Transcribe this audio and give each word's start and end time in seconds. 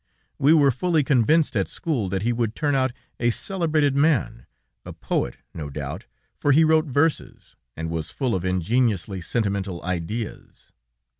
We 0.39 0.51
were 0.51 0.71
fully 0.71 1.03
convinced 1.03 1.55
at 1.55 1.67
school, 1.67 2.09
that 2.09 2.23
he 2.23 2.33
would 2.33 2.55
turn 2.55 2.73
out 2.73 2.91
a 3.19 3.29
celebrated 3.29 3.95
man, 3.95 4.47
a 4.83 4.93
poet, 4.93 5.35
no 5.53 5.69
doubt, 5.69 6.07
for 6.39 6.53
he 6.53 6.63
wrote 6.63 6.85
verses, 6.85 7.55
and 7.77 7.91
was 7.91 8.09
full 8.09 8.33
of 8.33 8.43
ingeniously 8.43 9.21
sentimental 9.21 9.79
ideas. 9.83 10.71